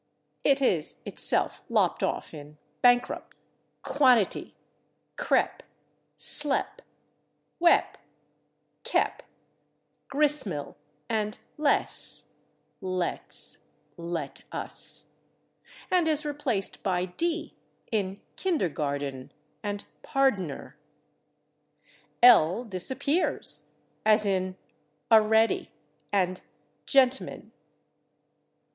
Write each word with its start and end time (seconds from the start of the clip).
It 0.43 0.63
is 0.63 1.03
itself 1.05 1.61
lopped 1.69 2.01
off 2.01 2.33
in 2.33 2.57
/bankrup/, 2.83 3.33
/quan'ity/, 3.83 4.53
/crep/, 5.15 5.59
/slep/, 6.17 6.79
/wep/, 7.61 7.85
/kep/, 8.83 9.19
/gris' 10.09 10.43
mill/ 10.47 10.75
and 11.07 11.37
/les/ 11.59 12.29
(=/let's/ 12.81 13.67
= 13.83 13.97
/let 13.99 14.41
us/), 14.51 15.05
and 15.91 16.07
is 16.07 16.25
replaced 16.25 16.81
by 16.81 17.05
/d/ 17.05 17.53
in 17.91 18.19
/kindergarden/ 18.37 19.29
and 19.61 19.85
/pardner/. 20.03 20.73
/L/ 22.23 22.67
disappears, 22.67 23.69
as 24.03 24.25
in 24.25 24.57
/a'ready/ 25.11 25.67
and 26.11 26.41
/gent'man 26.87 27.51